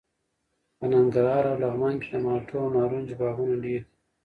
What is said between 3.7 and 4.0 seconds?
دي.